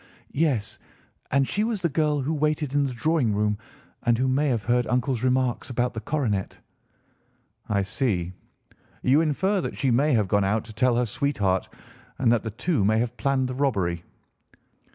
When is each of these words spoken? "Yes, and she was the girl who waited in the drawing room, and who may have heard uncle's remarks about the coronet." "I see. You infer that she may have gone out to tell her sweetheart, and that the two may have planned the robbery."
"Yes, 0.33 0.79
and 1.29 1.47
she 1.47 1.63
was 1.63 1.83
the 1.83 1.87
girl 1.87 2.21
who 2.21 2.33
waited 2.33 2.73
in 2.73 2.87
the 2.87 2.93
drawing 2.93 3.35
room, 3.35 3.59
and 4.01 4.17
who 4.17 4.27
may 4.27 4.49
have 4.49 4.63
heard 4.63 4.87
uncle's 4.87 5.21
remarks 5.21 5.69
about 5.69 5.93
the 5.93 6.01
coronet." 6.01 6.57
"I 7.69 7.83
see. 7.83 8.33
You 9.03 9.21
infer 9.21 9.61
that 9.61 9.77
she 9.77 9.91
may 9.91 10.13
have 10.13 10.27
gone 10.27 10.43
out 10.43 10.63
to 10.65 10.73
tell 10.73 10.95
her 10.95 11.05
sweetheart, 11.05 11.69
and 12.17 12.31
that 12.31 12.41
the 12.41 12.49
two 12.49 12.83
may 12.83 12.97
have 12.97 13.15
planned 13.15 13.47
the 13.47 13.53
robbery." 13.53 14.03